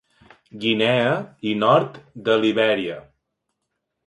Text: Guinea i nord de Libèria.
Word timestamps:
Guinea 0.63 1.11
i 1.49 1.53
nord 1.65 2.01
de 2.31 2.39
Libèria. 2.41 2.97